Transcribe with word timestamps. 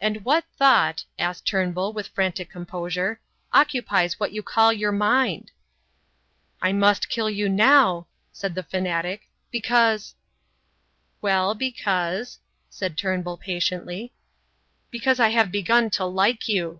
"And 0.00 0.24
what 0.24 0.44
thought," 0.56 1.06
asked 1.18 1.44
Turnbull, 1.44 1.92
with 1.92 2.06
frantic 2.06 2.48
composure, 2.48 3.20
"occupies 3.52 4.20
what 4.20 4.30
you 4.32 4.44
call 4.44 4.72
your 4.72 4.92
mind?" 4.92 5.50
"I 6.62 6.72
must 6.72 7.08
kill 7.08 7.28
you 7.28 7.48
now," 7.48 8.06
said 8.30 8.54
the 8.54 8.62
fanatic, 8.62 9.22
"because" 9.50 10.14
"Well, 11.20 11.56
because," 11.56 12.38
said 12.68 12.96
Turnbull, 12.96 13.38
patiently. 13.38 14.12
"Because 14.88 15.18
I 15.18 15.30
have 15.30 15.50
begun 15.50 15.90
to 15.98 16.04
like 16.04 16.46
you." 16.46 16.78